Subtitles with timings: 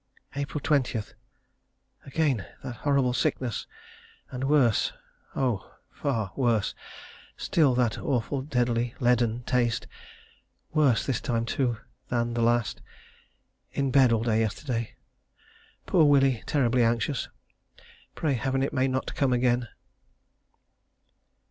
[0.35, 0.99] April 20.
[2.07, 3.67] Again that horrible sickness,
[4.31, 4.93] and worse
[5.35, 6.73] oh, far worse
[7.37, 9.85] still, that awful deadly leaden taste.
[10.73, 11.77] Worse this time, too,
[12.09, 12.81] than the last.
[13.73, 14.95] In bed all day yesterday.
[15.85, 17.29] Poor Willie terribly anxious.
[18.15, 19.67] Pray Heaven it may not come again.